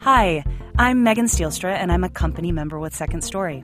Hi, 0.00 0.44
I'm 0.78 1.02
Megan 1.02 1.26
Stielstra, 1.26 1.74
and 1.74 1.92
I'm 1.92 2.04
a 2.04 2.08
company 2.08 2.50
member 2.50 2.78
with 2.78 2.94
Second 2.94 3.22
Story. 3.22 3.62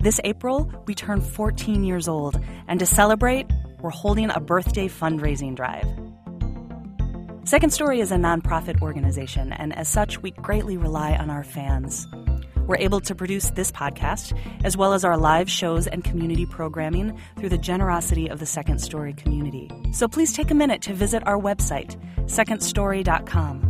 This 0.00 0.20
April, 0.24 0.72
we 0.86 0.94
turn 0.94 1.20
14 1.20 1.84
years 1.84 2.08
old, 2.08 2.40
and 2.66 2.80
to 2.80 2.86
celebrate, 2.86 3.46
we're 3.80 3.90
holding 3.90 4.30
a 4.30 4.40
birthday 4.40 4.88
fundraising 4.88 5.54
drive. 5.54 5.86
Second 7.44 7.70
Story 7.72 8.00
is 8.00 8.12
a 8.12 8.16
nonprofit 8.16 8.82
organization, 8.82 9.52
and 9.52 9.74
as 9.74 9.88
such, 9.88 10.20
we 10.20 10.32
greatly 10.32 10.76
rely 10.76 11.16
on 11.16 11.30
our 11.30 11.44
fans. 11.44 12.06
We're 12.66 12.76
able 12.76 13.00
to 13.00 13.14
produce 13.14 13.50
this 13.50 13.72
podcast, 13.72 14.38
as 14.64 14.76
well 14.76 14.92
as 14.92 15.04
our 15.04 15.16
live 15.16 15.48
shows 15.48 15.86
and 15.86 16.04
community 16.04 16.44
programming, 16.44 17.18
through 17.38 17.48
the 17.48 17.56
generosity 17.56 18.28
of 18.28 18.38
the 18.38 18.46
Second 18.46 18.80
Story 18.80 19.14
community. 19.14 19.70
So 19.92 20.08
please 20.08 20.32
take 20.32 20.50
a 20.50 20.54
minute 20.54 20.82
to 20.82 20.92
visit 20.92 21.26
our 21.26 21.38
website, 21.38 21.96
secondstory.com. 22.26 23.67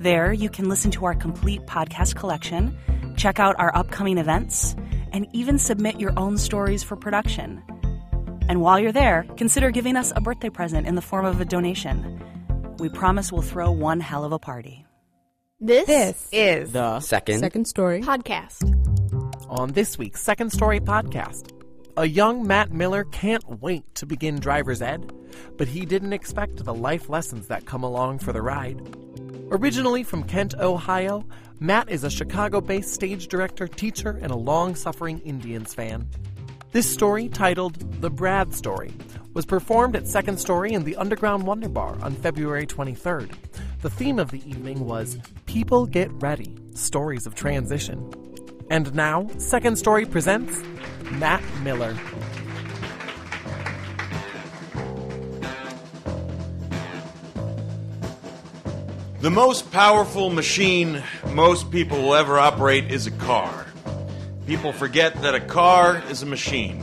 There, 0.00 0.32
you 0.32 0.48
can 0.48 0.70
listen 0.70 0.90
to 0.92 1.04
our 1.04 1.14
complete 1.14 1.60
podcast 1.66 2.14
collection, 2.16 2.74
check 3.18 3.38
out 3.38 3.54
our 3.58 3.70
upcoming 3.76 4.16
events, 4.16 4.74
and 5.12 5.26
even 5.34 5.58
submit 5.58 6.00
your 6.00 6.12
own 6.16 6.38
stories 6.38 6.82
for 6.82 6.96
production. 6.96 7.62
And 8.48 8.62
while 8.62 8.80
you're 8.80 8.92
there, 8.92 9.26
consider 9.36 9.70
giving 9.70 9.96
us 9.96 10.10
a 10.16 10.22
birthday 10.22 10.48
present 10.48 10.86
in 10.86 10.94
the 10.94 11.02
form 11.02 11.26
of 11.26 11.38
a 11.38 11.44
donation. 11.44 12.18
We 12.78 12.88
promise 12.88 13.30
we'll 13.30 13.42
throw 13.42 13.70
one 13.70 14.00
hell 14.00 14.24
of 14.24 14.32
a 14.32 14.38
party. 14.38 14.86
This, 15.60 15.86
This 15.86 16.28
is 16.32 16.72
The 16.72 17.00
Second. 17.00 17.40
second 17.40 17.66
story. 17.66 18.00
podcast. 18.00 18.64
on 19.50 19.72
this 19.72 19.98
week's 19.98 20.22
Second 20.22 20.50
Story 20.50 20.80
podcast. 20.80 21.52
A 21.98 22.06
young 22.06 22.46
Matt 22.46 22.72
Miller 22.72 23.04
can't 23.04 23.60
wait 23.60 23.84
to 23.96 24.06
begin 24.06 24.38
driver's 24.38 24.80
ed, 24.80 25.12
but 25.58 25.68
he 25.68 25.84
didn't 25.84 26.14
expect 26.14 26.64
the 26.64 26.72
life 26.72 27.10
lessons 27.10 27.48
that 27.48 27.66
come 27.66 27.82
along 27.82 28.20
for 28.20 28.32
the 28.32 28.40
ride. 28.40 28.80
Originally 29.52 30.04
from 30.04 30.22
Kent, 30.22 30.54
Ohio, 30.60 31.26
Matt 31.58 31.90
is 31.90 32.04
a 32.04 32.10
Chicago 32.10 32.60
based 32.60 32.94
stage 32.94 33.26
director, 33.26 33.66
teacher, 33.66 34.16
and 34.22 34.30
a 34.30 34.36
long 34.36 34.76
suffering 34.76 35.18
Indians 35.24 35.74
fan. 35.74 36.06
This 36.70 36.88
story, 36.88 37.28
titled 37.28 38.00
The 38.00 38.10
Brad 38.10 38.54
Story, 38.54 38.92
was 39.34 39.44
performed 39.44 39.96
at 39.96 40.06
Second 40.06 40.38
Story 40.38 40.72
in 40.72 40.84
the 40.84 40.94
Underground 40.94 41.48
Wonder 41.48 41.68
Bar 41.68 41.98
on 42.00 42.14
February 42.14 42.64
23rd. 42.64 43.34
The 43.82 43.90
theme 43.90 44.20
of 44.20 44.30
the 44.30 44.48
evening 44.48 44.86
was 44.86 45.18
People 45.46 45.84
Get 45.84 46.12
Ready 46.22 46.56
Stories 46.74 47.26
of 47.26 47.34
Transition. 47.34 48.08
And 48.70 48.94
now, 48.94 49.26
Second 49.38 49.76
Story 49.76 50.06
presents 50.06 50.62
Matt 51.10 51.42
Miller. 51.64 51.96
The 59.20 59.30
most 59.30 59.70
powerful 59.70 60.30
machine 60.30 61.02
most 61.26 61.70
people 61.70 62.00
will 62.00 62.14
ever 62.14 62.38
operate 62.38 62.90
is 62.90 63.06
a 63.06 63.10
car. 63.10 63.66
People 64.46 64.72
forget 64.72 65.20
that 65.20 65.34
a 65.34 65.40
car 65.40 66.02
is 66.08 66.22
a 66.22 66.26
machine. 66.26 66.82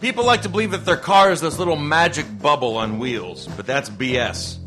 People 0.00 0.24
like 0.24 0.42
to 0.42 0.48
believe 0.48 0.70
that 0.70 0.84
their 0.84 0.96
car 0.96 1.32
is 1.32 1.40
this 1.40 1.58
little 1.58 1.74
magic 1.74 2.24
bubble 2.40 2.76
on 2.76 3.00
wheels, 3.00 3.48
but 3.56 3.66
that's 3.66 3.90
BS. 3.90 4.58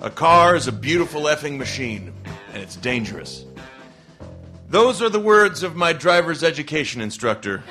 A 0.00 0.10
car 0.10 0.54
is 0.54 0.68
a 0.68 0.72
beautiful 0.72 1.22
effing 1.22 1.58
machine, 1.58 2.14
and 2.52 2.62
it's 2.62 2.76
dangerous. 2.76 3.44
Those 4.68 5.02
are 5.02 5.08
the 5.10 5.18
words 5.18 5.64
of 5.64 5.74
my 5.74 5.92
driver's 5.92 6.44
education 6.44 7.00
instructor, 7.00 7.64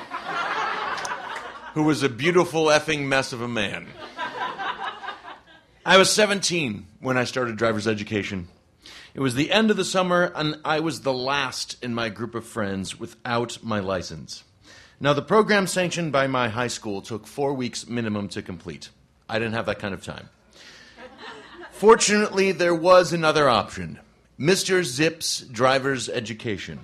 who 1.72 1.84
was 1.84 2.02
a 2.02 2.10
beautiful 2.10 2.66
effing 2.66 3.06
mess 3.06 3.32
of 3.32 3.40
a 3.40 3.48
man. 3.48 3.86
I 5.86 5.96
was 5.96 6.10
17 6.10 6.86
when 7.00 7.16
I 7.16 7.24
started 7.24 7.56
driver's 7.56 7.88
education. 7.88 8.48
It 9.14 9.20
was 9.20 9.36
the 9.36 9.52
end 9.52 9.70
of 9.70 9.76
the 9.76 9.84
summer, 9.84 10.32
and 10.34 10.58
I 10.64 10.80
was 10.80 11.02
the 11.02 11.12
last 11.12 11.76
in 11.84 11.94
my 11.94 12.08
group 12.08 12.34
of 12.34 12.44
friends 12.44 12.98
without 12.98 13.62
my 13.62 13.78
license. 13.78 14.42
Now, 14.98 15.12
the 15.12 15.22
program 15.22 15.68
sanctioned 15.68 16.10
by 16.10 16.26
my 16.26 16.48
high 16.48 16.66
school 16.66 17.00
took 17.00 17.28
four 17.28 17.54
weeks 17.54 17.86
minimum 17.86 18.28
to 18.30 18.42
complete. 18.42 18.90
I 19.28 19.38
didn't 19.38 19.54
have 19.54 19.66
that 19.66 19.78
kind 19.78 19.94
of 19.94 20.02
time. 20.02 20.30
Fortunately, 21.70 22.50
there 22.50 22.74
was 22.74 23.12
another 23.12 23.48
option 23.48 24.00
Mr. 24.38 24.82
Zip's 24.82 25.40
driver's 25.40 26.08
education. 26.08 26.80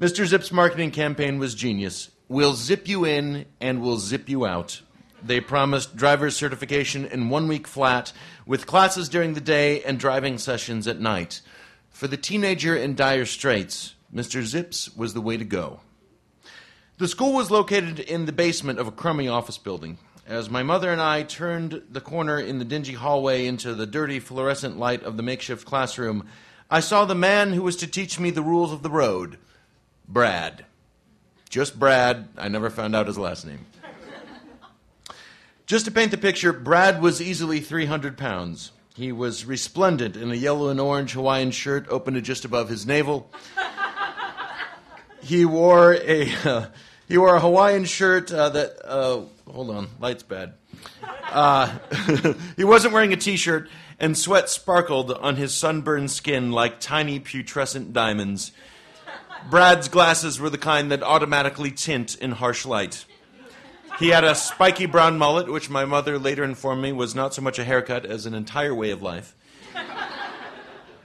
Mr. 0.00 0.24
Zip's 0.24 0.52
marketing 0.52 0.92
campaign 0.92 1.40
was 1.40 1.56
genius. 1.56 2.10
We'll 2.28 2.54
zip 2.54 2.86
you 2.86 3.04
in 3.04 3.46
and 3.60 3.82
we'll 3.82 3.98
zip 3.98 4.28
you 4.28 4.46
out. 4.46 4.82
They 5.22 5.40
promised 5.40 5.96
driver's 5.96 6.36
certification 6.36 7.04
in 7.06 7.28
one 7.28 7.48
week 7.48 7.66
flat, 7.66 8.12
with 8.46 8.66
classes 8.66 9.08
during 9.08 9.34
the 9.34 9.40
day 9.40 9.82
and 9.82 9.98
driving 9.98 10.38
sessions 10.38 10.86
at 10.86 11.00
night. 11.00 11.40
For 11.90 12.06
the 12.06 12.16
teenager 12.16 12.76
in 12.76 12.94
dire 12.94 13.26
straits, 13.26 13.94
Mr. 14.14 14.42
Zips 14.42 14.94
was 14.96 15.14
the 15.14 15.20
way 15.20 15.36
to 15.36 15.44
go. 15.44 15.80
The 16.98 17.08
school 17.08 17.32
was 17.32 17.50
located 17.50 18.00
in 18.00 18.26
the 18.26 18.32
basement 18.32 18.78
of 18.78 18.86
a 18.86 18.92
crummy 18.92 19.28
office 19.28 19.58
building. 19.58 19.98
As 20.26 20.50
my 20.50 20.62
mother 20.62 20.92
and 20.92 21.00
I 21.00 21.22
turned 21.22 21.82
the 21.90 22.00
corner 22.00 22.38
in 22.38 22.58
the 22.58 22.64
dingy 22.64 22.92
hallway 22.92 23.46
into 23.46 23.74
the 23.74 23.86
dirty 23.86 24.20
fluorescent 24.20 24.78
light 24.78 25.02
of 25.02 25.16
the 25.16 25.22
makeshift 25.22 25.66
classroom, 25.66 26.26
I 26.70 26.80
saw 26.80 27.04
the 27.04 27.14
man 27.14 27.52
who 27.52 27.62
was 27.62 27.76
to 27.76 27.86
teach 27.86 28.20
me 28.20 28.30
the 28.30 28.42
rules 28.42 28.72
of 28.72 28.82
the 28.82 28.90
road 28.90 29.38
Brad. 30.06 30.64
Just 31.48 31.78
Brad. 31.78 32.28
I 32.36 32.48
never 32.48 32.68
found 32.68 32.94
out 32.94 33.06
his 33.06 33.16
last 33.16 33.46
name. 33.46 33.64
Just 35.68 35.84
to 35.84 35.90
paint 35.90 36.10
the 36.10 36.16
picture, 36.16 36.54
Brad 36.54 37.02
was 37.02 37.20
easily 37.20 37.60
300 37.60 38.16
pounds. 38.16 38.72
He 38.96 39.12
was 39.12 39.44
resplendent 39.44 40.16
in 40.16 40.30
a 40.30 40.34
yellow 40.34 40.70
and 40.70 40.80
orange 40.80 41.12
Hawaiian 41.12 41.50
shirt 41.50 41.86
open 41.90 42.14
to 42.14 42.22
just 42.22 42.46
above 42.46 42.70
his 42.70 42.86
navel. 42.86 43.30
He 45.20 45.44
wore 45.44 45.92
a 45.92 46.32
uh, 46.42 46.66
he 47.08 47.18
wore 47.18 47.36
a 47.36 47.40
Hawaiian 47.40 47.84
shirt 47.84 48.32
uh, 48.32 48.48
that 48.48 48.78
uh, 48.82 49.20
hold 49.46 49.68
on, 49.68 49.88
light's 50.00 50.22
bad. 50.22 50.54
Uh, 51.30 51.76
he 52.56 52.64
wasn't 52.64 52.94
wearing 52.94 53.12
a 53.12 53.16
t-shirt, 53.16 53.68
and 54.00 54.16
sweat 54.16 54.48
sparkled 54.48 55.12
on 55.12 55.36
his 55.36 55.52
sunburned 55.52 56.10
skin 56.10 56.50
like 56.50 56.80
tiny 56.80 57.20
putrescent 57.20 57.92
diamonds. 57.92 58.52
Brad's 59.50 59.88
glasses 59.88 60.40
were 60.40 60.48
the 60.48 60.56
kind 60.56 60.90
that 60.90 61.02
automatically 61.02 61.72
tint 61.72 62.14
in 62.14 62.32
harsh 62.32 62.64
light. 62.64 63.04
He 63.98 64.10
had 64.10 64.22
a 64.22 64.36
spiky 64.36 64.86
brown 64.86 65.18
mullet, 65.18 65.50
which 65.50 65.68
my 65.68 65.84
mother 65.84 66.20
later 66.20 66.44
informed 66.44 66.82
me 66.82 66.92
was 66.92 67.16
not 67.16 67.34
so 67.34 67.42
much 67.42 67.58
a 67.58 67.64
haircut 67.64 68.06
as 68.06 68.26
an 68.26 68.34
entire 68.34 68.72
way 68.72 68.92
of 68.92 69.02
life. 69.02 69.34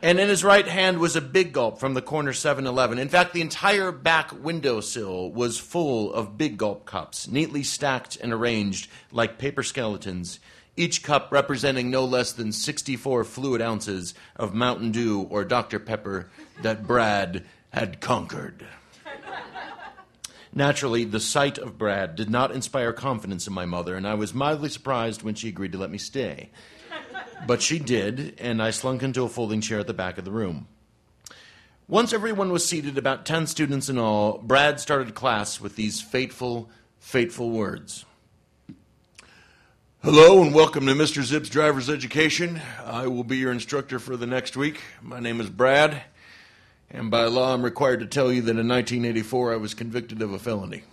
And 0.03 0.19
in 0.19 0.29
his 0.29 0.43
right 0.43 0.67
hand 0.67 0.99
was 0.99 1.15
a 1.15 1.21
big 1.21 1.53
gulp 1.53 1.79
from 1.79 1.95
the 1.95 2.01
corner 2.01 2.33
7 2.33 2.67
Eleven. 2.67 2.99
In 2.99 3.09
fact, 3.09 3.33
the 3.33 3.41
entire 3.41 3.91
back 3.91 4.31
windowsill 4.43 5.31
was 5.31 5.57
full 5.57 6.13
of 6.13 6.37
big 6.37 6.57
gulp 6.57 6.85
cups, 6.85 7.27
neatly 7.27 7.63
stacked 7.63 8.17
and 8.17 8.31
arranged 8.31 8.91
like 9.11 9.39
paper 9.39 9.63
skeletons, 9.63 10.39
each 10.75 11.01
cup 11.03 11.31
representing 11.31 11.89
no 11.89 12.05
less 12.05 12.33
than 12.33 12.51
64 12.51 13.23
fluid 13.23 13.61
ounces 13.61 14.13
of 14.35 14.53
Mountain 14.53 14.91
Dew 14.91 15.21
or 15.31 15.45
Dr. 15.45 15.79
Pepper 15.79 16.29
that 16.61 16.85
Brad 16.85 17.45
had 17.71 18.01
conquered. 18.01 18.67
Naturally, 20.55 21.03
the 21.03 21.19
sight 21.19 21.57
of 21.57 21.79
Brad 21.79 22.15
did 22.15 22.29
not 22.29 22.51
inspire 22.51 22.93
confidence 22.93 23.47
in 23.47 23.53
my 23.53 23.65
mother, 23.65 23.95
and 23.95 24.07
I 24.07 24.13
was 24.13 24.35
mildly 24.35 24.69
surprised 24.69 25.23
when 25.23 25.33
she 25.33 25.49
agreed 25.49 25.71
to 25.71 25.79
let 25.79 25.91
me 25.91 25.97
stay. 25.97 26.51
But 27.45 27.61
she 27.61 27.77
did, 27.77 28.35
and 28.39 28.61
I 28.61 28.69
slunk 28.71 29.03
into 29.03 29.23
a 29.23 29.29
folding 29.29 29.59
chair 29.59 29.79
at 29.79 29.87
the 29.87 29.93
back 29.93 30.17
of 30.17 30.23
the 30.23 30.31
room. 30.31 30.67
Once 31.89 32.13
everyone 32.13 32.53
was 32.53 32.65
seated, 32.65 32.97
about 32.97 33.25
10 33.25 33.47
students 33.47 33.89
in 33.89 33.97
all, 33.97 34.37
Brad 34.37 34.79
started 34.79 35.13
class 35.13 35.59
with 35.59 35.75
these 35.75 35.99
fateful, 35.99 36.69
fateful 36.99 37.49
words. 37.49 38.05
Hello 40.01 40.41
and 40.41 40.53
welcome 40.53 40.85
to 40.85 40.93
Mr. 40.93 41.21
Zip's 41.21 41.49
Driver's 41.49 41.89
Education. 41.89 42.61
I 42.85 43.07
will 43.07 43.25
be 43.25 43.37
your 43.37 43.51
instructor 43.51 43.99
for 43.99 44.15
the 44.15 44.27
next 44.27 44.55
week. 44.55 44.79
My 45.01 45.19
name 45.19 45.41
is 45.41 45.49
Brad, 45.49 46.01
and 46.93 47.11
by 47.11 47.25
law 47.25 47.53
I'm 47.53 47.63
required 47.63 47.99
to 48.01 48.05
tell 48.05 48.31
you 48.31 48.41
that 48.43 48.51
in 48.51 48.67
1984 48.67 49.53
I 49.53 49.57
was 49.57 49.73
convicted 49.73 50.21
of 50.21 50.31
a 50.31 50.39
felony. 50.39 50.83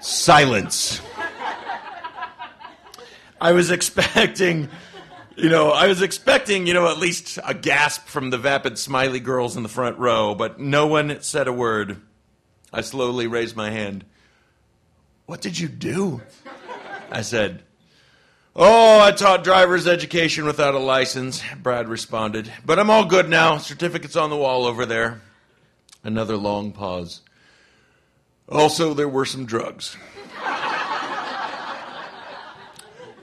Silence. 0.00 1.00
I 3.40 3.52
was 3.52 3.70
expecting, 3.70 4.68
you 5.36 5.48
know, 5.48 5.70
I 5.70 5.86
was 5.86 6.02
expecting, 6.02 6.66
you 6.66 6.74
know, 6.74 6.88
at 6.88 6.98
least 6.98 7.38
a 7.44 7.54
gasp 7.54 8.06
from 8.06 8.30
the 8.30 8.38
vapid 8.38 8.78
smiley 8.78 9.20
girls 9.20 9.56
in 9.56 9.62
the 9.62 9.68
front 9.68 9.98
row, 9.98 10.34
but 10.34 10.60
no 10.60 10.86
one 10.86 11.20
said 11.22 11.48
a 11.48 11.52
word. 11.52 12.00
I 12.72 12.82
slowly 12.82 13.26
raised 13.26 13.56
my 13.56 13.70
hand. 13.70 14.04
What 15.26 15.40
did 15.40 15.58
you 15.58 15.68
do? 15.68 16.20
I 17.10 17.22
said, 17.22 17.62
Oh, 18.60 18.98
I 18.98 19.12
taught 19.12 19.44
driver's 19.44 19.86
education 19.86 20.44
without 20.44 20.74
a 20.74 20.80
license, 20.80 21.40
Brad 21.62 21.88
responded. 21.88 22.50
But 22.66 22.80
I'm 22.80 22.90
all 22.90 23.04
good 23.04 23.28
now. 23.28 23.58
Certificate's 23.58 24.16
on 24.16 24.30
the 24.30 24.36
wall 24.36 24.66
over 24.66 24.84
there. 24.84 25.20
Another 26.02 26.36
long 26.36 26.72
pause. 26.72 27.20
Also, 28.48 28.94
there 28.94 29.08
were 29.08 29.24
some 29.24 29.46
drugs. 29.46 29.96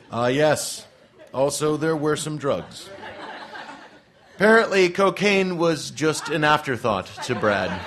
Ah, 0.10 0.28
yes. 0.28 0.88
Also, 1.34 1.76
there 1.76 1.98
were 1.98 2.16
some 2.16 2.38
drugs. 2.38 2.90
Apparently, 4.36 4.88
cocaine 4.88 5.58
was 5.58 5.92
just 5.92 6.30
an 6.30 6.46
afterthought 6.46 7.08
to 7.26 7.36
Brad, 7.36 7.78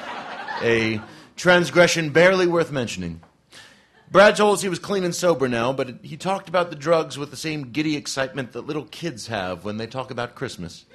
a 0.61 1.01
transgression 1.35 2.11
barely 2.11 2.47
worth 2.47 2.71
mentioning. 2.71 3.23
Brad 4.11 4.37
told 4.37 4.55
us 4.55 4.63
he 4.63 4.71
was 4.71 4.79
clean 4.79 5.05
and 5.05 5.15
sober 5.15 5.49
now, 5.49 5.73
but 5.73 5.97
he 6.03 6.17
talked 6.17 6.49
about 6.49 6.71
the 6.71 6.77
drugs 6.77 7.19
with 7.19 7.31
the 7.31 7.37
same 7.37 7.73
giddy 7.73 7.95
excitement 7.95 8.53
that 8.53 8.67
little 8.67 8.87
kids 8.87 9.27
have 9.27 9.65
when 9.65 9.77
they 9.77 9.87
talk 9.87 10.11
about 10.11 10.35
Christmas. 10.35 10.87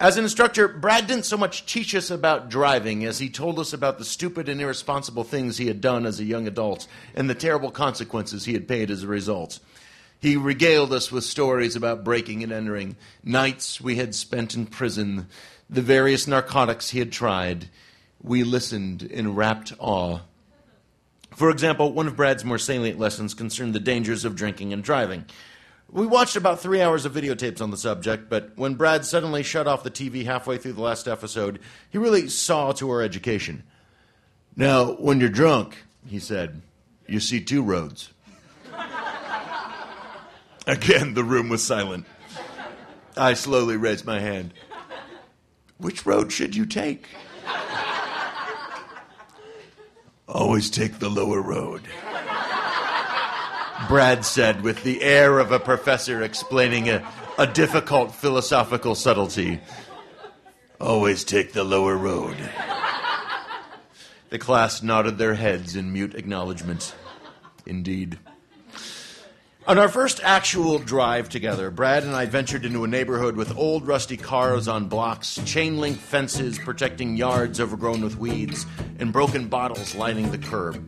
As 0.00 0.16
an 0.16 0.24
instructor, 0.24 0.66
Brad 0.66 1.06
didn't 1.06 1.26
so 1.26 1.36
much 1.36 1.66
teach 1.66 1.94
us 1.94 2.10
about 2.10 2.48
driving 2.48 3.04
as 3.04 3.18
he 3.18 3.28
told 3.28 3.58
us 3.60 3.72
about 3.72 3.98
the 3.98 4.04
stupid 4.04 4.48
and 4.48 4.60
irresponsible 4.60 5.24
things 5.24 5.58
he 5.58 5.66
had 5.66 5.80
done 5.80 6.06
as 6.06 6.18
a 6.18 6.24
young 6.24 6.46
adult 6.46 6.88
and 7.14 7.28
the 7.28 7.34
terrible 7.34 7.70
consequences 7.70 8.46
he 8.46 8.54
had 8.54 8.66
paid 8.66 8.90
as 8.90 9.02
a 9.02 9.08
result. 9.08 9.60
He 10.18 10.36
regaled 10.36 10.92
us 10.92 11.12
with 11.12 11.24
stories 11.24 11.76
about 11.76 12.02
breaking 12.02 12.42
and 12.42 12.50
entering, 12.50 12.96
nights 13.22 13.80
we 13.80 13.96
had 13.96 14.14
spent 14.14 14.54
in 14.54 14.66
prison, 14.66 15.28
the 15.68 15.82
various 15.82 16.26
narcotics 16.26 16.90
he 16.90 16.98
had 16.98 17.12
tried. 17.12 17.68
We 18.22 18.42
listened 18.42 19.02
in 19.02 19.34
rapt 19.34 19.72
awe. 19.78 20.20
For 21.36 21.50
example, 21.50 21.92
one 21.92 22.06
of 22.06 22.16
Brad's 22.16 22.44
more 22.44 22.58
salient 22.58 22.98
lessons 22.98 23.34
concerned 23.34 23.74
the 23.74 23.80
dangers 23.80 24.24
of 24.24 24.34
drinking 24.34 24.72
and 24.72 24.82
driving. 24.82 25.24
We 25.90 26.06
watched 26.06 26.36
about 26.36 26.60
three 26.60 26.80
hours 26.80 27.04
of 27.04 27.14
videotapes 27.14 27.60
on 27.60 27.70
the 27.70 27.76
subject, 27.76 28.28
but 28.28 28.52
when 28.56 28.74
Brad 28.74 29.04
suddenly 29.04 29.42
shut 29.42 29.66
off 29.66 29.82
the 29.82 29.90
TV 29.90 30.24
halfway 30.24 30.56
through 30.56 30.74
the 30.74 30.82
last 30.82 31.08
episode, 31.08 31.58
he 31.90 31.98
really 31.98 32.28
saw 32.28 32.72
to 32.72 32.90
our 32.90 33.02
education. 33.02 33.64
Now, 34.54 34.92
when 34.92 35.18
you're 35.20 35.28
drunk, 35.28 35.84
he 36.06 36.18
said, 36.18 36.62
you 37.06 37.18
see 37.18 37.40
two 37.40 37.62
roads. 37.62 38.12
Again, 40.66 41.14
the 41.14 41.24
room 41.24 41.48
was 41.48 41.64
silent. 41.64 42.06
I 43.16 43.34
slowly 43.34 43.76
raised 43.76 44.04
my 44.04 44.20
hand. 44.20 44.54
Which 45.78 46.06
road 46.06 46.30
should 46.30 46.54
you 46.54 46.66
take? 46.66 47.08
Always 50.32 50.70
take 50.70 51.00
the 51.00 51.08
lower 51.08 51.42
road. 51.42 51.82
Brad 53.88 54.24
said 54.24 54.62
with 54.62 54.84
the 54.84 55.02
air 55.02 55.40
of 55.40 55.50
a 55.50 55.58
professor 55.58 56.22
explaining 56.22 56.88
a, 56.88 57.06
a 57.36 57.46
difficult 57.46 58.14
philosophical 58.14 58.94
subtlety. 58.94 59.60
Always 60.80 61.24
take 61.24 61.52
the 61.52 61.64
lower 61.64 61.96
road. 61.96 62.36
The 64.28 64.38
class 64.38 64.82
nodded 64.82 65.18
their 65.18 65.34
heads 65.34 65.74
in 65.74 65.92
mute 65.92 66.14
acknowledgement. 66.14 66.94
Indeed. 67.66 68.18
On 69.66 69.78
our 69.78 69.88
first 69.88 70.20
actual 70.22 70.78
drive 70.78 71.28
together, 71.28 71.70
Brad 71.70 72.02
and 72.02 72.16
I 72.16 72.24
ventured 72.24 72.64
into 72.64 72.82
a 72.82 72.88
neighborhood 72.88 73.36
with 73.36 73.56
old 73.56 73.86
rusty 73.86 74.16
cars 74.16 74.68
on 74.68 74.88
blocks, 74.88 75.38
chain 75.44 75.78
link 75.78 75.98
fences 75.98 76.58
protecting 76.58 77.14
yards 77.16 77.60
overgrown 77.60 78.00
with 78.00 78.16
weeds, 78.16 78.64
and 78.98 79.12
broken 79.12 79.48
bottles 79.48 79.94
lining 79.94 80.30
the 80.30 80.38
curb. 80.38 80.82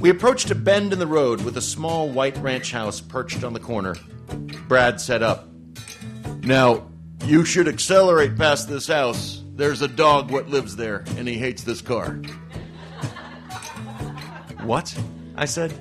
We 0.00 0.10
approached 0.10 0.50
a 0.50 0.56
bend 0.56 0.92
in 0.92 0.98
the 0.98 1.06
road 1.06 1.42
with 1.42 1.56
a 1.56 1.62
small 1.62 2.10
white 2.10 2.36
ranch 2.38 2.72
house 2.72 3.00
perched 3.00 3.44
on 3.44 3.52
the 3.52 3.60
corner. 3.60 3.94
Brad 4.66 5.00
set 5.00 5.22
up. 5.22 5.48
Now, 6.40 6.88
you 7.24 7.44
should 7.44 7.68
accelerate 7.68 8.36
past 8.36 8.68
this 8.68 8.88
house. 8.88 9.42
There's 9.54 9.80
a 9.80 9.88
dog 9.88 10.32
what 10.32 10.48
lives 10.48 10.74
there, 10.74 11.04
and 11.16 11.28
he 11.28 11.38
hates 11.38 11.62
this 11.62 11.82
car. 11.82 12.14
what? 14.64 14.94
I 15.36 15.44
said. 15.44 15.72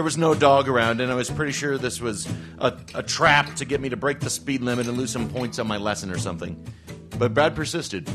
There 0.00 0.04
was 0.06 0.16
no 0.16 0.34
dog 0.34 0.66
around, 0.66 1.02
and 1.02 1.12
I 1.12 1.14
was 1.14 1.28
pretty 1.28 1.52
sure 1.52 1.76
this 1.76 2.00
was 2.00 2.26
a, 2.58 2.74
a 2.94 3.02
trap 3.02 3.54
to 3.56 3.66
get 3.66 3.82
me 3.82 3.90
to 3.90 3.98
break 3.98 4.20
the 4.20 4.30
speed 4.30 4.62
limit 4.62 4.88
and 4.88 4.96
lose 4.96 5.10
some 5.10 5.28
points 5.28 5.58
on 5.58 5.66
my 5.66 5.76
lesson 5.76 6.10
or 6.10 6.16
something. 6.16 6.56
But 7.18 7.34
Brad 7.34 7.54
persisted. 7.54 8.08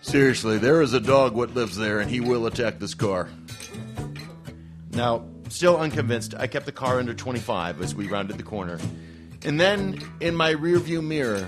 Seriously, 0.00 0.56
there 0.56 0.80
is 0.80 0.94
a 0.94 1.00
dog 1.00 1.34
what 1.34 1.52
lives 1.52 1.76
there, 1.76 2.00
and 2.00 2.10
he 2.10 2.20
will 2.20 2.46
attack 2.46 2.78
this 2.78 2.94
car. 2.94 3.28
Now, 4.92 5.26
still 5.50 5.76
unconvinced, 5.76 6.36
I 6.38 6.46
kept 6.46 6.64
the 6.64 6.72
car 6.72 6.98
under 6.98 7.12
25 7.12 7.82
as 7.82 7.94
we 7.94 8.08
rounded 8.08 8.38
the 8.38 8.42
corner. 8.42 8.78
And 9.44 9.60
then, 9.60 10.00
in 10.20 10.34
my 10.34 10.54
rearview 10.54 11.04
mirror, 11.04 11.46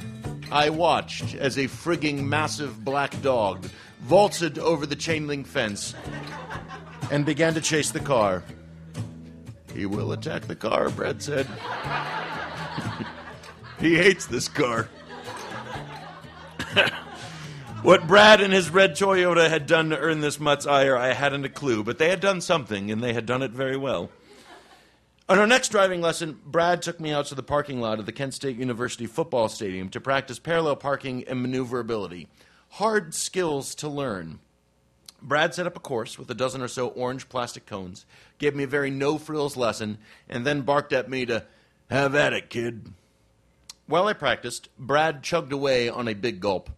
I 0.52 0.68
watched 0.68 1.34
as 1.34 1.56
a 1.56 1.64
frigging 1.64 2.24
massive 2.24 2.84
black 2.84 3.22
dog 3.22 3.64
vaulted 4.02 4.58
over 4.58 4.84
the 4.84 4.96
chain 4.96 5.26
link 5.26 5.46
fence 5.46 5.94
and 7.10 7.24
began 7.24 7.54
to 7.54 7.62
chase 7.62 7.90
the 7.90 8.00
car. 8.00 8.42
He 9.76 9.86
will 9.86 10.12
attack 10.12 10.46
the 10.46 10.56
car, 10.56 10.88
Brad 10.88 11.22
said. 11.22 11.46
he 13.78 13.96
hates 13.96 14.26
this 14.26 14.48
car. 14.48 14.88
What 17.82 18.08
Brad 18.08 18.40
and 18.40 18.52
his 18.52 18.68
red 18.68 18.92
Toyota 18.92 19.48
had 19.48 19.66
done 19.66 19.90
to 19.90 19.98
earn 19.98 20.20
this 20.20 20.40
mutt's 20.40 20.66
ire, 20.66 20.96
I 20.96 21.12
hadn't 21.12 21.44
a 21.44 21.48
clue, 21.48 21.84
but 21.84 21.98
they 21.98 22.08
had 22.08 22.18
done 22.18 22.40
something, 22.40 22.90
and 22.90 23.00
they 23.00 23.12
had 23.12 23.26
done 23.26 23.42
it 23.42 23.52
very 23.52 23.76
well. 23.76 24.10
On 25.28 25.38
our 25.38 25.46
next 25.46 25.68
driving 25.68 26.00
lesson, 26.00 26.40
Brad 26.44 26.82
took 26.82 26.98
me 26.98 27.12
out 27.12 27.26
to 27.26 27.36
the 27.36 27.44
parking 27.44 27.80
lot 27.80 28.00
of 28.00 28.06
the 28.06 28.12
Kent 28.12 28.34
State 28.34 28.56
University 28.56 29.06
football 29.06 29.48
stadium 29.48 29.88
to 29.90 30.00
practice 30.00 30.40
parallel 30.40 30.74
parking 30.74 31.22
and 31.28 31.40
maneuverability. 31.40 32.26
Hard 32.70 33.14
skills 33.14 33.72
to 33.76 33.88
learn. 33.88 34.40
Brad 35.22 35.54
set 35.54 35.66
up 35.66 35.76
a 35.76 35.80
course 35.80 36.18
with 36.18 36.30
a 36.30 36.34
dozen 36.34 36.62
or 36.62 36.68
so 36.68 36.88
orange 36.88 37.28
plastic 37.28 37.66
cones, 37.66 38.06
gave 38.38 38.54
me 38.54 38.64
a 38.64 38.68
very 38.68 38.90
no 38.90 39.18
frills 39.18 39.56
lesson, 39.56 39.98
and 40.28 40.46
then 40.46 40.62
barked 40.62 40.92
at 40.92 41.10
me 41.10 41.26
to 41.26 41.44
have 41.90 42.14
at 42.14 42.32
it, 42.32 42.50
kid. 42.50 42.92
While 43.86 44.08
I 44.08 44.12
practiced, 44.12 44.68
Brad 44.78 45.22
chugged 45.22 45.52
away 45.52 45.88
on 45.88 46.08
a 46.08 46.14
big 46.14 46.40
gulp. 46.40 46.70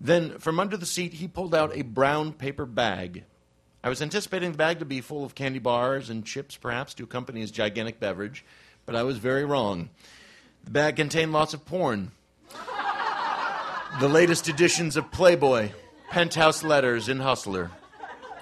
Then, 0.00 0.38
from 0.38 0.60
under 0.60 0.76
the 0.76 0.86
seat, 0.86 1.14
he 1.14 1.28
pulled 1.28 1.54
out 1.54 1.76
a 1.76 1.82
brown 1.82 2.32
paper 2.32 2.66
bag. 2.66 3.24
I 3.84 3.88
was 3.88 4.02
anticipating 4.02 4.52
the 4.52 4.58
bag 4.58 4.78
to 4.78 4.84
be 4.84 5.00
full 5.00 5.24
of 5.24 5.34
candy 5.34 5.58
bars 5.58 6.10
and 6.10 6.24
chips, 6.24 6.56
perhaps, 6.56 6.94
to 6.94 7.04
accompany 7.04 7.40
his 7.40 7.50
gigantic 7.50 7.98
beverage, 7.98 8.44
but 8.86 8.94
I 8.94 9.02
was 9.02 9.18
very 9.18 9.44
wrong. 9.44 9.90
The 10.64 10.70
bag 10.70 10.96
contained 10.96 11.32
lots 11.32 11.54
of 11.54 11.64
porn. 11.64 12.12
the 14.00 14.08
latest 14.08 14.48
editions 14.48 14.96
of 14.96 15.10
Playboy, 15.10 15.70
Penthouse 16.12 16.62
Letters, 16.62 17.08
in 17.08 17.20
Hustler. 17.20 17.70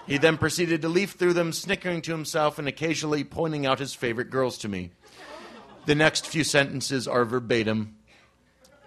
He 0.05 0.19
then 0.19 0.39
proceeded 0.39 0.83
to 0.83 0.89
leaf 0.89 1.13
through 1.13 1.35
them, 1.35 1.53
snickering 1.53 2.03
to 2.03 2.11
himself 2.11 2.59
and 2.59 2.67
occasionally 2.67 3.23
pointing 3.23 3.65
out 3.65 3.79
his 3.79 3.95
favorite 3.95 4.29
girls 4.29 4.59
to 4.59 4.69
me. 4.69 4.91
The 5.87 5.95
next 5.95 6.27
few 6.27 6.43
sentences 6.43 7.07
are 7.07 7.25
verbatim. 7.25 7.95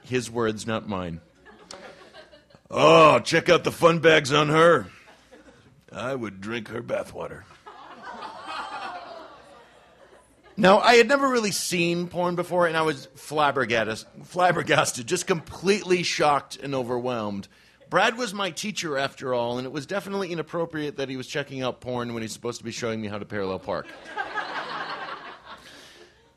His 0.04 0.30
words, 0.30 0.68
not 0.68 0.86
mine. 0.86 1.22
Oh, 2.70 3.20
check 3.20 3.48
out 3.48 3.64
the 3.64 3.72
fun 3.72 4.00
bags 4.00 4.34
on 4.34 4.50
her. 4.50 4.88
I 5.90 6.14
would 6.14 6.42
drink 6.42 6.68
her 6.68 6.84
bathwater. 6.84 7.44
Now, 10.58 10.80
I 10.80 10.96
had 10.96 11.08
never 11.08 11.30
really 11.30 11.52
seen 11.52 12.10
porn 12.10 12.36
before, 12.36 12.68
and 12.68 12.76
I 12.76 12.82
was 12.82 13.08
flabbergasted, 13.16 14.06
flabbergasted, 14.26 15.08
just 15.08 15.26
completely 15.26 16.04
shocked 16.04 16.58
and 16.58 16.76
overwhelmed. 16.76 17.48
Brad 17.90 18.18
was 18.18 18.34
my 18.34 18.52
teacher, 18.52 18.98
after 18.98 19.34
all, 19.34 19.58
and 19.58 19.66
it 19.66 19.72
was 19.72 19.86
definitely 19.86 20.32
inappropriate 20.32 20.98
that 20.98 21.10
he 21.10 21.18
was 21.18 21.28
checking 21.28 21.62
out 21.62 21.82
porn 21.82 22.14
when 22.14 22.22
he's 22.24 22.34
supposed 22.34 22.58
to 22.60 22.64
be 22.64 22.72
showing 22.72 23.02
me 23.02 23.08
how 23.08 23.18
to 23.18 23.26
parallel 23.26 23.60
park. 23.60 23.88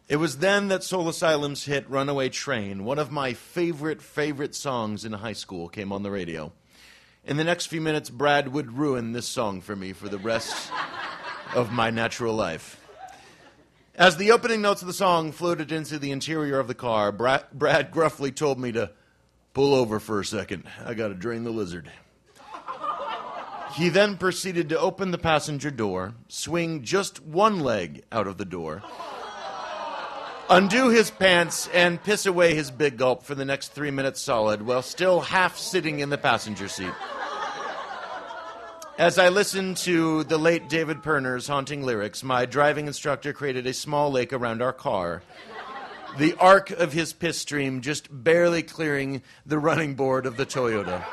It 0.09 0.17
was 0.17 0.39
then 0.39 0.69
that 0.69 0.85
Soul 0.85 1.09
Asylum's 1.09 1.65
hit 1.65 1.91
Runaway 1.91 2.29
Train, 2.29 2.85
one 2.85 3.01
of 3.01 3.11
my 3.11 3.33
favorite, 3.33 4.01
favorite 4.01 4.55
songs 4.55 5.05
in 5.05 5.13
high 5.13 5.33
school, 5.33 5.69
came 5.69 5.93
on 5.93 6.05
the 6.05 6.13
radio. 6.13 6.53
In 7.25 7.37
the 7.37 7.43
next 7.43 7.67
few 7.67 7.81
minutes, 7.81 8.09
Brad 8.09 8.53
would 8.53 8.79
ruin 8.79 9.13
this 9.13 9.27
song 9.27 9.61
for 9.61 9.75
me 9.75 9.93
for 9.93 10.09
the 10.09 10.19
rest 10.19 10.71
of 11.57 11.73
my 11.73 11.91
natural 11.91 12.35
life. 12.35 12.81
As 13.97 14.17
the 14.17 14.31
opening 14.31 14.63
notes 14.63 14.81
of 14.81 14.87
the 14.87 14.95
song 14.95 15.33
floated 15.33 15.73
into 15.73 15.99
the 15.99 16.13
interior 16.13 16.61
of 16.61 16.69
the 16.69 16.75
car, 16.75 17.11
Brad, 17.11 17.47
Brad 17.53 17.91
gruffly 17.91 18.31
told 18.31 18.61
me 18.61 18.71
to 18.73 18.93
pull 19.57 19.75
over 19.75 19.99
for 19.99 20.21
a 20.21 20.25
second. 20.25 20.65
I 20.85 20.93
got 20.93 21.09
to 21.09 21.15
drain 21.15 21.43
the 21.43 21.51
lizard. 21.51 21.91
He 23.73 23.89
then 23.89 24.19
proceeded 24.19 24.69
to 24.69 24.79
open 24.79 25.13
the 25.13 25.19
passenger 25.19 25.71
door, 25.71 26.13
swing 26.29 26.83
just 26.83 27.23
one 27.23 27.61
leg 27.61 28.05
out 28.13 28.27
of 28.27 28.37
the 28.37 28.45
door 28.45 28.83
undo 30.49 30.91
his 30.91 31.11
pants, 31.11 31.69
and 31.73 32.03
piss 32.03 32.27
away 32.27 32.55
his 32.55 32.71
big 32.71 32.97
gulp 32.99 33.23
for 33.23 33.35
the 33.35 33.45
next 33.45 33.69
three 33.69 33.91
minutes 33.91 34.21
solid 34.21 34.63
while 34.63 34.83
still 34.83 35.21
half 35.21 35.57
sitting 35.57 36.01
in 36.01 36.11
the 36.11 36.19
passenger 36.19 36.69
seat. 36.69 36.93
As 38.99 39.19
I 39.19 39.29
listened 39.31 39.79
to 39.79 40.25
the 40.25 40.39
late 40.39 40.69
David 40.69 41.03
Pirner's 41.03 41.49
haunting 41.49 41.83
lyrics, 41.83 42.23
my 42.23 42.47
driving 42.47 42.87
instructor 42.87 43.33
created 43.33 43.67
a 43.67 43.75
small 43.75 44.11
lake 44.11 44.33
around 44.33 44.63
our 44.63 44.73
car. 44.73 45.23
The 46.19 46.35
arc 46.39 46.71
of 46.71 46.95
his 46.95 47.13
piss 47.13 47.39
stream 47.39 47.83
just 47.83 48.09
barely 48.11 48.63
clearing 48.63 49.23
the 49.45 49.59
running 49.59 49.95
board 49.95 50.25
of 50.25 50.39
the 50.39 50.47
Toyota. 50.47 51.05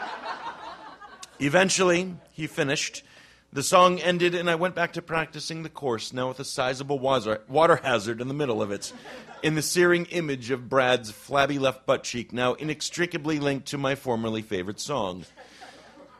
Eventually, 1.39 2.15
he 2.31 2.47
finished, 2.47 3.03
The 3.51 3.63
song 3.63 3.99
ended, 3.99 4.33
and 4.33 4.49
I 4.49 4.55
went 4.55 4.75
back 4.75 4.93
to 4.93 5.01
practicing 5.01 5.63
the 5.63 5.69
course, 5.69 6.13
now 6.13 6.29
with 6.29 6.39
a 6.39 6.45
sizable 6.45 6.99
water, 6.99 7.75
hazard 7.83 8.21
in 8.21 8.29
the 8.29 8.33
middle 8.33 8.61
of 8.61 8.71
it, 8.71 8.93
in 9.41 9.55
the 9.55 9.61
searing 9.61 10.05
image 10.05 10.51
of 10.51 10.69
Brad's 10.69 11.11
flabby 11.11 11.59
left 11.59 11.85
butt 11.85 12.03
cheek, 12.03 12.31
now 12.31 12.53
inextricably 12.53 13.39
linked 13.39 13.67
to 13.67 13.77
my 13.77 13.95
formerly 13.95 14.41
favorite 14.41 14.79
song. 14.79 15.25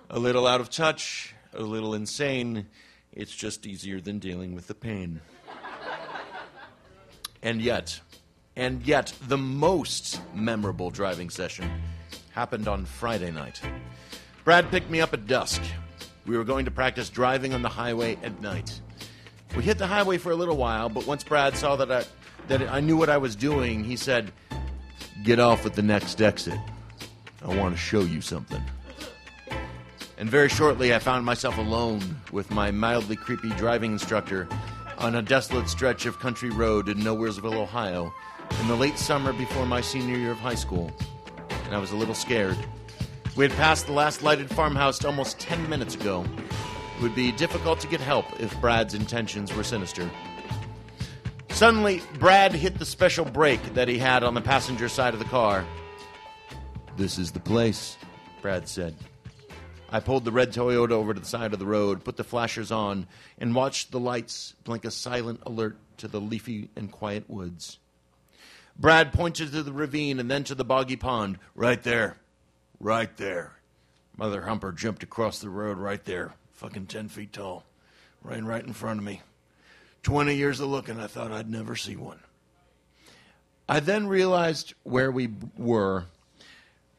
A 0.09 0.19
little 0.19 0.45
out 0.45 0.59
of 0.59 0.69
touch, 0.69 1.33
a 1.53 1.61
little 1.61 1.93
insane. 1.93 2.67
It's 3.13 3.33
just 3.33 3.65
easier 3.65 4.01
than 4.01 4.19
dealing 4.19 4.53
with 4.53 4.67
the 4.67 4.75
pain. 4.75 5.21
And 7.41 7.61
yet, 7.61 8.01
and 8.55 8.85
yet, 8.85 9.13
the 9.27 9.37
most 9.37 10.21
memorable 10.35 10.91
driving 10.91 11.29
session 11.29 11.69
happened 12.31 12.67
on 12.67 12.85
Friday 12.85 13.31
night. 13.31 13.61
Brad 14.43 14.69
picked 14.69 14.89
me 14.89 15.01
up 15.01 15.13
at 15.13 15.25
dusk. 15.25 15.61
We 16.25 16.37
were 16.37 16.43
going 16.43 16.65
to 16.65 16.71
practice 16.71 17.09
driving 17.09 17.53
on 17.53 17.61
the 17.61 17.69
highway 17.69 18.17
at 18.23 18.41
night. 18.41 18.79
We 19.55 19.63
hit 19.63 19.77
the 19.77 19.87
highway 19.87 20.17
for 20.17 20.31
a 20.31 20.35
little 20.35 20.57
while, 20.57 20.89
but 20.89 21.07
once 21.07 21.23
Brad 21.23 21.55
saw 21.55 21.75
that 21.77 21.91
I, 21.91 22.05
that 22.47 22.61
I 22.69 22.79
knew 22.79 22.97
what 22.97 23.09
I 23.09 23.17
was 23.17 23.35
doing, 23.35 23.83
he 23.83 23.95
said, 23.95 24.31
Get 25.23 25.39
off 25.39 25.65
at 25.65 25.73
the 25.73 25.81
next 25.81 26.21
exit. 26.21 26.59
I 27.43 27.55
want 27.55 27.73
to 27.73 27.79
show 27.79 28.01
you 28.01 28.21
something. 28.21 28.61
And 30.17 30.29
very 30.29 30.49
shortly, 30.49 30.93
I 30.93 30.99
found 30.99 31.25
myself 31.25 31.57
alone 31.57 32.01
with 32.31 32.51
my 32.51 32.71
mildly 32.71 33.15
creepy 33.15 33.49
driving 33.51 33.93
instructor 33.93 34.47
on 34.97 35.15
a 35.15 35.21
desolate 35.21 35.69
stretch 35.69 36.05
of 36.05 36.19
country 36.19 36.49
road 36.49 36.87
in 36.87 36.99
Nowheresville, 36.99 37.55
Ohio, 37.55 38.13
in 38.61 38.67
the 38.67 38.75
late 38.75 38.97
summer 38.97 39.33
before 39.33 39.65
my 39.65 39.81
senior 39.81 40.17
year 40.17 40.31
of 40.31 40.39
high 40.39 40.55
school. 40.55 40.91
And 41.65 41.75
I 41.75 41.79
was 41.79 41.91
a 41.91 41.95
little 41.95 42.15
scared. 42.15 42.57
We 43.35 43.47
had 43.47 43.57
passed 43.57 43.87
the 43.87 43.93
last 43.93 44.23
lighted 44.23 44.49
farmhouse 44.49 45.03
almost 45.03 45.39
10 45.39 45.69
minutes 45.69 45.95
ago. 45.95 46.25
It 46.97 47.01
would 47.01 47.15
be 47.15 47.31
difficult 47.31 47.79
to 47.79 47.87
get 47.87 47.99
help 47.99 48.25
if 48.39 48.59
Brad's 48.61 48.93
intentions 48.93 49.53
were 49.53 49.63
sinister. 49.63 50.09
Suddenly, 51.49 52.01
Brad 52.19 52.51
hit 52.51 52.79
the 52.79 52.85
special 52.85 53.25
brake 53.25 53.73
that 53.73 53.87
he 53.87 53.97
had 53.97 54.23
on 54.23 54.33
the 54.33 54.41
passenger 54.41 54.89
side 54.89 55.13
of 55.13 55.19
the 55.19 55.25
car. 55.25 55.65
This 56.97 57.17
is 57.17 57.31
the 57.31 57.39
place, 57.39 57.97
Brad 58.41 58.67
said. 58.67 58.95
I 59.89 59.99
pulled 59.99 60.25
the 60.25 60.31
red 60.31 60.51
Toyota 60.51 60.91
over 60.91 61.13
to 61.13 61.19
the 61.19 61.25
side 61.25 61.53
of 61.53 61.59
the 61.59 61.65
road, 61.65 62.03
put 62.03 62.17
the 62.17 62.23
flashers 62.23 62.71
on, 62.71 63.07
and 63.37 63.53
watched 63.53 63.91
the 63.91 63.99
lights 63.99 64.55
blink 64.63 64.85
a 64.85 64.91
silent 64.91 65.41
alert 65.45 65.77
to 65.97 66.07
the 66.07 66.19
leafy 66.19 66.69
and 66.75 66.91
quiet 66.91 67.29
woods. 67.29 67.77
Brad 68.77 69.13
pointed 69.13 69.51
to 69.51 69.63
the 69.63 69.73
ravine 69.73 70.19
and 70.19 70.29
then 70.29 70.43
to 70.45 70.55
the 70.55 70.65
boggy 70.65 70.95
pond. 70.95 71.39
Right 71.55 71.81
there. 71.81 72.17
Right 72.79 73.15
there. 73.17 73.59
Mother 74.17 74.43
Humper 74.43 74.71
jumped 74.71 75.03
across 75.03 75.39
the 75.39 75.49
road 75.49 75.77
right 75.77 76.03
there, 76.05 76.33
fucking 76.53 76.87
10 76.87 77.09
feet 77.09 77.33
tall. 77.33 77.65
Ran 78.21 78.45
right 78.45 78.63
in 78.63 78.73
front 78.73 78.99
of 78.99 79.05
me. 79.05 79.21
20 80.03 80.35
years 80.35 80.59
of 80.59 80.69
looking, 80.69 80.99
I 80.99 81.07
thought 81.07 81.31
I'd 81.31 81.49
never 81.49 81.75
see 81.75 81.95
one. 81.95 82.19
I 83.67 83.79
then 83.79 84.07
realized 84.07 84.73
where 84.83 85.11
we 85.11 85.29
were 85.57 86.05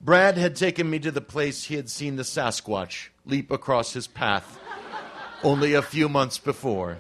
Brad 0.05 0.37
had 0.37 0.55
taken 0.55 0.91
me 0.91 0.99
to 0.99 1.11
the 1.11 1.23
place 1.23 1.65
he 1.65 1.77
had 1.77 1.89
seen 1.89 2.17
the 2.17 2.25
Sasquatch 2.25 3.09
leap 3.25 3.51
across 3.51 3.95
his 3.95 4.07
path 4.07 4.59
only 5.43 5.73
a 5.73 5.81
few 5.81 6.11
months 6.11 6.37
before. 6.37 6.99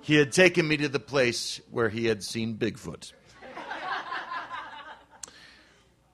He 0.00 0.14
had 0.14 0.30
taken 0.30 0.68
me 0.68 0.76
to 0.76 0.88
the 0.88 1.00
place 1.00 1.60
where 1.72 1.88
he 1.88 2.06
had 2.06 2.22
seen 2.22 2.56
Bigfoot. 2.56 3.12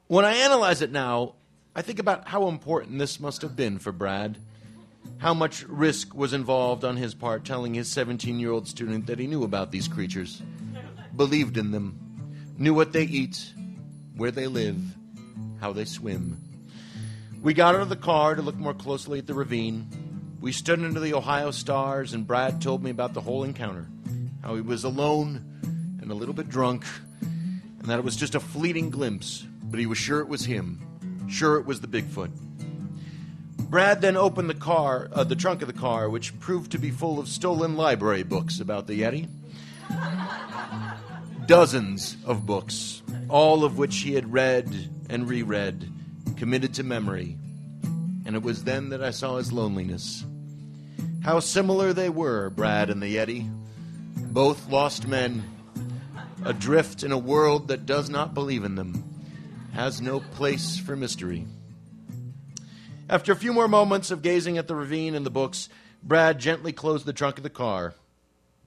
When 0.08 0.24
I 0.24 0.36
analyze 0.36 0.80
it 0.80 0.90
now, 0.90 1.34
I 1.76 1.82
think 1.82 1.98
about 1.98 2.26
how 2.26 2.48
important 2.48 2.98
this 2.98 3.20
must 3.20 3.42
have 3.42 3.54
been 3.54 3.78
for 3.78 3.92
Brad. 3.92 4.38
How 5.18 5.34
much 5.34 5.64
risk 5.64 6.14
was 6.14 6.32
involved 6.32 6.82
on 6.82 6.96
his 6.96 7.12
part 7.12 7.44
telling 7.44 7.74
his 7.74 7.88
17 7.90 8.40
year 8.40 8.50
old 8.50 8.66
student 8.66 9.06
that 9.08 9.18
he 9.18 9.26
knew 9.26 9.44
about 9.44 9.70
these 9.70 9.86
creatures, 9.86 10.40
believed 11.14 11.58
in 11.58 11.72
them, 11.72 12.00
knew 12.56 12.72
what 12.72 12.94
they 12.94 13.02
eat, 13.02 13.52
where 14.16 14.30
they 14.30 14.46
live, 14.46 14.80
how 15.60 15.74
they 15.74 15.84
swim. 15.84 16.40
We 17.42 17.52
got 17.52 17.74
out 17.74 17.82
of 17.82 17.90
the 17.90 17.96
car 17.96 18.34
to 18.34 18.40
look 18.40 18.56
more 18.56 18.72
closely 18.72 19.18
at 19.18 19.26
the 19.26 19.34
ravine. 19.34 19.88
We 20.40 20.52
stood 20.52 20.82
under 20.82 21.00
the 21.00 21.12
Ohio 21.12 21.50
stars, 21.50 22.14
and 22.14 22.26
Brad 22.26 22.62
told 22.62 22.82
me 22.82 22.90
about 22.90 23.12
the 23.12 23.20
whole 23.20 23.44
encounter 23.44 23.86
how 24.42 24.54
he 24.54 24.62
was 24.62 24.84
alone 24.84 25.44
and 26.00 26.10
a 26.10 26.14
little 26.14 26.34
bit 26.34 26.48
drunk, 26.48 26.86
and 27.20 27.84
that 27.84 27.98
it 27.98 28.04
was 28.06 28.16
just 28.16 28.34
a 28.34 28.40
fleeting 28.40 28.88
glimpse, 28.88 29.44
but 29.70 29.80
he 29.80 29.87
was 29.87 29.98
sure 29.98 30.20
it 30.20 30.28
was 30.28 30.44
him, 30.44 31.26
sure 31.28 31.56
it 31.56 31.66
was 31.66 31.80
the 31.80 31.87
Bigfoot. 31.87 32.30
Brad 33.68 34.00
then 34.00 34.16
opened 34.16 34.48
the 34.48 34.54
car, 34.54 35.10
uh, 35.12 35.25
the 35.25 35.37
trunk 35.37 35.60
of 35.60 35.68
the 35.68 35.78
car, 35.78 36.08
which 36.08 36.38
proved 36.40 36.72
to 36.72 36.78
be 36.78 36.90
full 36.90 37.18
of 37.18 37.28
stolen 37.28 37.76
library 37.76 38.22
books 38.22 38.60
about 38.60 38.87
the 38.87 39.02
Yeti. 39.02 39.28
Dozens 41.46 42.16
of 42.25 42.46
books, 42.46 43.02
all 43.28 43.64
of 43.64 43.76
which 43.76 43.98
he 43.98 44.14
had 44.14 44.32
read 44.32 44.90
and 45.10 45.28
reread, 45.28 45.92
committed 46.37 46.75
to 46.75 46.82
memory. 46.82 47.37
And 48.25 48.37
it 48.37 48.42
was 48.42 48.64
then 48.64 48.90
that 48.90 49.02
I 49.02 49.10
saw 49.10 49.37
his 49.37 49.52
loneliness. 49.52 50.25
How 51.22 51.40
similar 51.40 51.92
they 51.92 52.08
were, 52.08 52.48
Brad 52.48 52.88
and 52.88 53.02
the 53.02 53.16
Yeti. 53.16 53.50
Both 54.16 54.70
lost 54.70 55.06
men, 55.06 55.44
adrift 56.44 57.02
in 57.02 57.12
a 57.12 57.18
world 57.18 57.68
that 57.68 57.84
does 57.84 58.08
not 58.08 58.32
believe 58.32 58.64
in 58.64 58.76
them, 58.76 59.04
has 59.72 60.00
no 60.00 60.20
place 60.20 60.78
for 60.78 60.96
mystery. 60.96 61.46
After 63.08 63.32
a 63.32 63.37
few 63.37 63.52
more 63.52 63.68
moments 63.68 64.10
of 64.10 64.22
gazing 64.22 64.58
at 64.58 64.66
the 64.66 64.75
ravine 64.75 65.14
and 65.14 65.25
the 65.25 65.30
books, 65.30 65.68
Brad 66.02 66.38
gently 66.38 66.72
closed 66.72 67.06
the 67.06 67.12
trunk 67.12 67.38
of 67.38 67.42
the 67.42 67.50
car. 67.50 67.94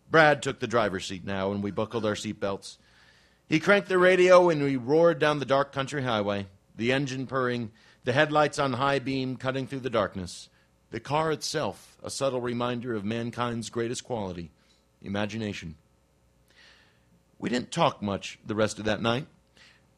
Brad 0.10 0.42
took 0.42 0.60
the 0.60 0.68
driver's 0.68 1.06
seat 1.06 1.24
now, 1.24 1.52
and 1.52 1.64
we 1.64 1.72
buckled 1.72 2.06
our 2.06 2.16
seatbelts. 2.16 2.78
He 3.48 3.60
cranked 3.60 3.90
the 3.90 3.98
radio 3.98 4.50
and 4.50 4.64
we 4.64 4.78
roared 4.78 5.20
down 5.20 5.40
the 5.40 5.46
dark 5.46 5.74
country 5.74 6.04
highway, 6.04 6.48
the 6.76 6.94
engine 6.94 7.28
purring, 7.28 7.72
the 8.06 8.14
headlights 8.14 8.58
on 8.58 8.74
high 8.74 9.00
beam 9.00 9.36
cutting 9.36 9.68
through 9.68 9.82
the 9.82 9.90
darkness. 9.90 10.48
The 10.92 11.02
car 11.02 11.32
itself, 11.34 11.98
a 12.02 12.10
subtle 12.10 12.40
reminder 12.40 12.96
of 12.96 13.04
mankind's 13.04 13.70
greatest 13.70 14.06
quality 14.06 14.52
imagination. 15.02 15.76
We 17.40 17.50
didn't 17.50 17.72
talk 17.72 18.02
much 18.02 18.40
the 18.46 18.56
rest 18.56 18.80
of 18.80 18.86
that 18.86 19.02
night. 19.02 19.28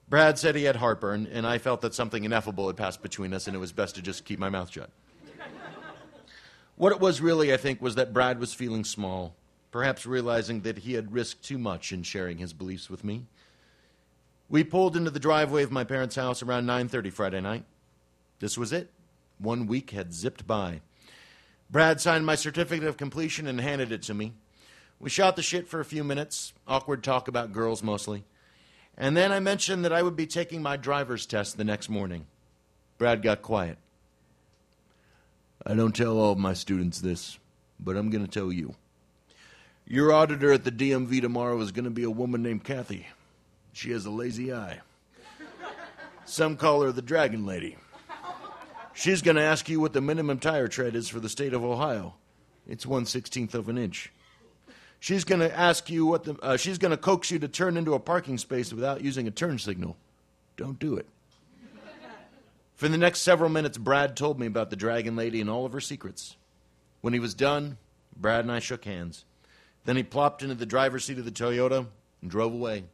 Brad 0.09 0.37
said 0.37 0.55
he 0.55 0.63
had 0.63 0.75
heartburn, 0.75 1.27
and 1.31 1.47
I 1.47 1.57
felt 1.57 1.81
that 1.81 1.93
something 1.93 2.23
ineffable 2.23 2.67
had 2.67 2.77
passed 2.77 3.01
between 3.01 3.33
us, 3.33 3.47
and 3.47 3.55
it 3.55 3.59
was 3.59 3.71
best 3.71 3.95
to 3.95 4.01
just 4.01 4.25
keep 4.25 4.39
my 4.39 4.49
mouth 4.49 4.71
shut. 4.71 4.89
what 6.75 6.91
it 6.91 6.99
was 6.99 7.21
really, 7.21 7.53
I 7.53 7.57
think, 7.57 7.81
was 7.81 7.95
that 7.95 8.13
Brad 8.13 8.39
was 8.39 8.53
feeling 8.53 8.83
small, 8.83 9.35
perhaps 9.71 10.05
realizing 10.05 10.61
that 10.61 10.79
he 10.79 10.93
had 10.93 11.13
risked 11.13 11.43
too 11.43 11.57
much 11.57 11.91
in 11.91 12.03
sharing 12.03 12.37
his 12.37 12.53
beliefs 12.53 12.89
with 12.89 13.03
me. 13.03 13.25
We 14.49 14.63
pulled 14.63 14.95
into 14.95 15.09
the 15.09 15.19
driveway 15.19 15.63
of 15.63 15.71
my 15.71 15.83
parents' 15.83 16.15
house 16.15 16.43
around 16.43 16.67
9:30 16.67 17.09
Friday 17.09 17.41
night. 17.41 17.65
This 18.39 18.57
was 18.57 18.71
it. 18.71 18.91
One 19.39 19.65
week 19.67 19.91
had 19.91 20.13
zipped 20.13 20.45
by. 20.45 20.81
Brad 21.71 21.99
signed 21.99 22.25
my 22.25 22.35
certificate 22.35 22.87
of 22.87 22.97
completion 22.97 23.47
and 23.47 23.59
handed 23.59 23.91
it 23.91 24.03
to 24.03 24.13
me. 24.13 24.33
We 24.99 25.09
shot 25.09 25.35
the 25.35 25.41
shit 25.41 25.67
for 25.67 25.79
a 25.79 25.85
few 25.85 26.03
minutes, 26.03 26.53
awkward 26.67 27.03
talk 27.03 27.27
about 27.27 27.51
girls 27.51 27.81
mostly. 27.81 28.25
And 28.97 29.17
then 29.17 29.31
I 29.31 29.39
mentioned 29.39 29.83
that 29.85 29.93
I 29.93 30.03
would 30.03 30.15
be 30.15 30.27
taking 30.27 30.61
my 30.61 30.77
driver's 30.77 31.25
test 31.25 31.57
the 31.57 31.63
next 31.63 31.89
morning. 31.89 32.27
Brad 32.97 33.21
got 33.21 33.41
quiet. 33.41 33.77
I 35.65 35.73
don't 35.73 35.95
tell 35.95 36.19
all 36.19 36.33
of 36.33 36.37
my 36.37 36.53
students 36.53 36.99
this, 37.01 37.39
but 37.79 37.95
I'm 37.95 38.09
going 38.09 38.25
to 38.25 38.31
tell 38.31 38.51
you. 38.51 38.75
Your 39.87 40.13
auditor 40.13 40.51
at 40.51 40.63
the 40.63 40.71
DMV 40.71 41.21
tomorrow 41.21 41.59
is 41.59 41.71
going 41.71 41.85
to 41.85 41.91
be 41.91 42.03
a 42.03 42.11
woman 42.11 42.43
named 42.43 42.63
Kathy. 42.63 43.07
She 43.73 43.91
has 43.91 44.05
a 44.05 44.11
lazy 44.11 44.53
eye. 44.53 44.79
Some 46.25 46.55
call 46.55 46.83
her 46.83 46.91
the 46.91 47.01
Dragon 47.01 47.45
Lady. 47.45 47.77
She's 48.93 49.21
going 49.21 49.35
to 49.35 49.41
ask 49.41 49.67
you 49.67 49.79
what 49.79 49.93
the 49.93 50.01
minimum 50.01 50.39
tire 50.39 50.67
tread 50.67 50.95
is 50.95 51.09
for 51.09 51.19
the 51.19 51.29
state 51.29 51.53
of 51.53 51.63
Ohio. 51.63 52.13
It's 52.67 52.85
one 52.85 53.05
sixteenth 53.05 53.55
of 53.55 53.67
an 53.67 53.77
inch. 53.77 54.11
She's 55.03 55.25
going 55.25 55.41
to 55.41 55.53
ask 55.53 55.89
you 55.89 56.05
what 56.05 56.23
the. 56.23 56.35
Uh, 56.41 56.55
she's 56.55 56.77
going 56.77 56.91
to 56.91 56.97
coax 56.97 57.29
you 57.29 57.37
to 57.39 57.49
turn 57.49 57.75
into 57.75 57.93
a 57.93 57.99
parking 57.99 58.37
space 58.37 58.71
without 58.71 59.01
using 59.01 59.27
a 59.27 59.31
turn 59.31 59.59
signal. 59.59 59.97
Don't 60.55 60.79
do 60.79 60.95
it. 60.95 61.05
For 62.75 62.87
the 62.87 62.97
next 62.97 63.19
several 63.19 63.49
minutes, 63.49 63.77
Brad 63.77 64.15
told 64.15 64.39
me 64.39 64.47
about 64.47 64.69
the 64.69 64.77
Dragon 64.77 65.17
Lady 65.17 65.41
and 65.41 65.49
all 65.49 65.65
of 65.65 65.73
her 65.73 65.81
secrets. 65.81 66.37
When 67.01 67.11
he 67.11 67.19
was 67.19 67.33
done, 67.33 67.75
Brad 68.15 68.45
and 68.45 68.51
I 68.53 68.59
shook 68.59 68.85
hands. 68.85 69.25
Then 69.83 69.97
he 69.97 70.03
plopped 70.03 70.41
into 70.41 70.55
the 70.55 70.65
driver's 70.65 71.03
seat 71.03 71.17
of 71.17 71.25
the 71.25 71.31
Toyota 71.31 71.85
and 72.21 72.31
drove 72.31 72.53
away. 72.53 72.85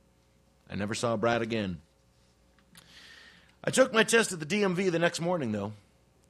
I 0.68 0.74
never 0.74 0.96
saw 0.96 1.16
Brad 1.16 1.44
again. 1.44 1.80
I 3.64 3.70
took 3.70 3.94
my 3.94 4.04
test 4.04 4.32
at 4.32 4.40
the 4.40 4.48
DMV 4.48 4.90
the 4.90 4.98
next 4.98 5.22
morning, 5.22 5.52
though. 5.52 5.74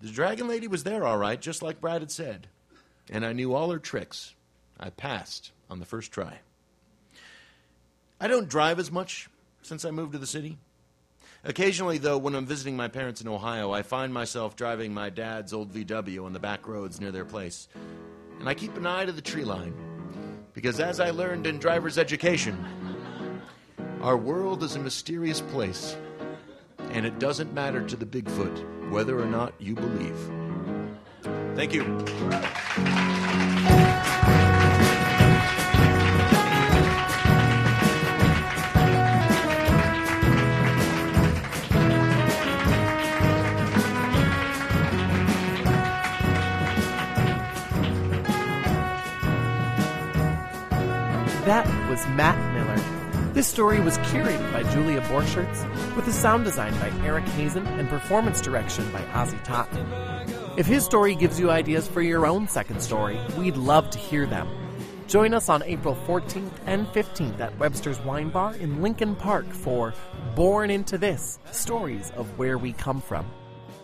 The 0.02 0.10
Dragon 0.10 0.50
Lady 0.50 0.68
was 0.68 0.84
there 0.84 1.06
all 1.06 1.18
right, 1.18 1.40
just 1.40 1.62
like 1.62 1.80
Brad 1.80 2.02
had 2.02 2.12
said. 2.12 2.48
And 3.10 3.26
I 3.26 3.32
knew 3.32 3.54
all 3.54 3.72
her 3.72 3.80
tricks. 3.80 4.36
I 4.78 4.90
passed 4.90 5.54
on 5.70 5.80
the 5.80 5.86
first 5.86 6.12
try. 6.12 6.40
I 8.20 8.28
don't 8.28 8.50
drive 8.50 8.80
as 8.80 8.92
much 8.92 9.30
since 9.62 9.86
I 9.86 9.92
moved 9.92 10.14
to 10.14 10.18
the 10.18 10.28
city. 10.28 10.58
Occasionally, 11.44 12.00
though, 12.00 12.18
when 12.18 12.36
I'm 12.36 12.46
visiting 12.46 12.76
my 12.76 12.90
parents 12.90 13.22
in 13.22 13.28
Ohio, 13.28 13.72
I 13.72 13.82
find 13.82 14.14
myself 14.14 14.58
driving 14.58 14.94
my 14.94 15.10
dad's 15.10 15.54
old 15.54 15.72
VW 15.72 16.26
on 16.26 16.34
the 16.34 16.40
back 16.40 16.68
roads 16.68 17.00
near 17.00 17.12
their 17.12 17.24
place. 17.24 17.70
And 18.40 18.50
I 18.50 18.54
keep 18.54 18.76
an 18.76 18.86
eye 18.86 19.06
to 19.06 19.14
the 19.14 19.22
tree 19.22 19.46
line. 19.46 19.74
Because 20.54 20.82
as 20.82 21.00
I 21.00 21.12
learned 21.12 21.48
in 21.48 21.60
driver's 21.60 21.98
education, 21.98 22.58
our 24.02 24.18
world 24.18 24.64
is 24.64 24.76
a 24.76 24.80
mysterious 24.80 25.40
place. 25.40 25.96
And 26.92 27.06
it 27.06 27.20
doesn't 27.20 27.54
matter 27.54 27.88
to 27.88 27.96
the 27.96 28.06
Bigfoot 28.06 28.90
whether 28.90 29.18
or 29.18 29.26
not 29.26 29.54
you 29.60 29.76
believe. 29.76 30.18
Thank 31.56 31.74
you. 31.74 33.79
Was 52.00 52.08
Matt 52.16 52.54
Miller. 52.54 53.34
This 53.34 53.46
story 53.46 53.82
was 53.82 53.98
curated 53.98 54.54
by 54.54 54.64
Julia 54.72 55.02
Borcherts, 55.02 55.96
with 55.98 56.06
the 56.06 56.14
sound 56.14 56.46
design 56.46 56.72
by 56.80 56.90
Eric 57.06 57.26
Hazen 57.26 57.68
and 57.68 57.90
performance 57.90 58.40
direction 58.40 58.90
by 58.94 59.02
Ozzy 59.12 59.44
Totten. 59.44 59.86
If 60.56 60.66
his 60.66 60.86
story 60.86 61.14
gives 61.14 61.38
you 61.42 61.52
ideas 61.52 61.90
for 61.90 62.02
your 62.02 62.26
own 62.26 62.48
second 62.48 62.82
story, 62.82 63.20
we'd 63.38 63.58
love 63.58 63.90
to 63.90 63.98
hear 63.98 64.26
them. 64.26 64.48
Join 65.08 65.34
us 65.34 65.50
on 65.50 65.62
April 65.64 65.98
14th 66.08 66.54
and 66.66 66.88
15th 66.88 67.42
at 67.42 67.60
Webster's 67.60 68.00
Wine 68.00 68.30
Bar 68.30 68.56
in 68.56 68.82
Lincoln 68.82 69.18
Park 69.18 69.52
for 69.52 69.94
Born 70.36 70.72
Into 70.72 70.98
This 70.98 71.38
Stories 71.52 72.14
of 72.16 72.38
Where 72.38 72.58
We 72.58 72.72
Come 72.72 73.02
From. 73.02 73.30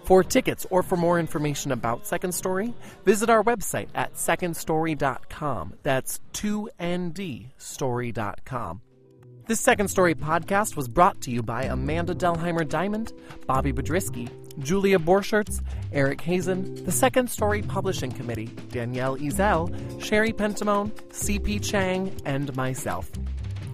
For 0.05 0.23
tickets 0.23 0.67
or 0.69 0.83
for 0.83 0.95
more 0.97 1.19
information 1.19 1.71
about 1.71 2.05
Second 2.05 2.31
Story, 2.31 2.75
visit 3.05 3.27
our 3.27 3.43
website 3.43 3.87
at 3.95 4.13
secondstory.com. 4.13 5.73
That's 5.81 6.19
2nd 6.33 7.49
story.com. 7.57 8.81
This 9.47 9.59
Second 9.59 9.87
Story 9.87 10.13
podcast 10.13 10.75
was 10.75 10.87
brought 10.87 11.21
to 11.21 11.31
you 11.31 11.41
by 11.41 11.63
Amanda 11.63 12.13
Delheimer 12.13 12.65
Dimond, 12.67 13.13
Bobby 13.47 13.73
Biedrzycki, 13.73 14.29
Julia 14.59 14.99
Borcherts, 14.99 15.61
Eric 15.91 16.21
Hazen, 16.21 16.83
the 16.85 16.91
Second 16.91 17.27
Story 17.27 17.63
Publishing 17.63 18.11
Committee, 18.11 18.51
Danielle 18.69 19.17
Ezel, 19.17 20.03
Sherry 20.03 20.33
Pentamone, 20.33 20.91
CP 21.09 21.63
Chang, 21.63 22.15
and 22.25 22.55
myself. 22.55 23.11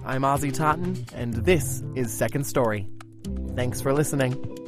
I'm 0.05 0.21
Ozzy 0.21 0.53
Totten, 0.53 1.05
and 1.13 1.33
this 1.33 1.83
is 1.95 2.13
Second 2.13 2.45
Story. 2.45 2.87
Thanks 3.55 3.81
for 3.81 3.93
listening. 3.93 4.60